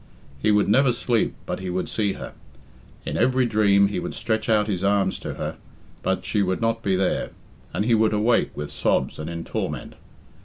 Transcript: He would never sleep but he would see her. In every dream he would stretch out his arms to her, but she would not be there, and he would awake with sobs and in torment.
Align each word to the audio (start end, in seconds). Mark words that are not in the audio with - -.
He 0.41 0.49
would 0.49 0.67
never 0.67 0.93
sleep 0.93 1.35
but 1.45 1.59
he 1.59 1.69
would 1.69 1.87
see 1.87 2.13
her. 2.13 2.33
In 3.05 3.17
every 3.17 3.45
dream 3.45 3.87
he 3.89 3.99
would 3.99 4.15
stretch 4.15 4.49
out 4.49 4.65
his 4.65 4.83
arms 4.83 5.19
to 5.19 5.35
her, 5.35 5.57
but 6.01 6.25
she 6.25 6.41
would 6.41 6.59
not 6.59 6.81
be 6.81 6.95
there, 6.95 7.33
and 7.71 7.85
he 7.85 7.93
would 7.93 8.11
awake 8.11 8.49
with 8.57 8.71
sobs 8.71 9.19
and 9.19 9.29
in 9.29 9.43
torment. 9.43 9.93